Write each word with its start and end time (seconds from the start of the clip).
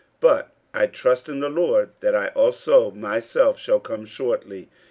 50:002:024 0.19 0.19
But 0.21 0.55
I 0.73 0.87
trust 0.87 1.29
in 1.29 1.41
the 1.41 1.49
Lord 1.49 1.91
that 1.99 2.15
I 2.15 2.29
also 2.29 2.89
myself 2.89 3.59
shall 3.59 3.79
come 3.79 4.03
shortly. 4.03 4.67